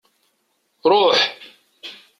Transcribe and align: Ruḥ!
Ruḥ! 0.91 1.19